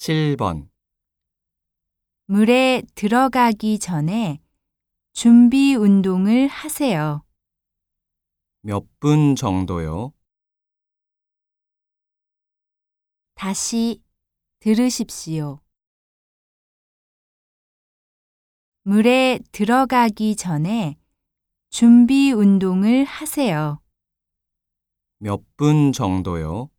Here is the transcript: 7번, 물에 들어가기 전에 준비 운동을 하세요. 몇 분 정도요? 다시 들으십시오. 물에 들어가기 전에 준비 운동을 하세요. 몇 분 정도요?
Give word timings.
7번, 0.00 0.70
물에 2.24 2.82
들어가기 2.94 3.78
전에 3.78 4.40
준비 5.12 5.74
운동을 5.74 6.48
하세요. 6.48 7.22
몇 8.62 8.86
분 8.98 9.36
정도요? 9.36 10.14
다시 13.34 14.00
들으십시오. 14.60 15.60
물에 18.84 19.38
들어가기 19.52 20.34
전에 20.36 20.96
준비 21.68 22.32
운동을 22.32 23.04
하세요. 23.04 23.82
몇 25.18 25.42
분 25.58 25.92
정도요? 25.92 26.70